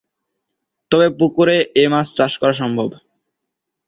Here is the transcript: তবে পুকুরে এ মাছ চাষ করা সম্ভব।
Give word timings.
তবে 0.91 1.07
পুকুরে 1.17 1.57
এ 1.75 1.85
মাছ 1.91 2.07
চাষ 2.17 2.33
করা 2.41 2.53
সম্ভব। 2.53 2.89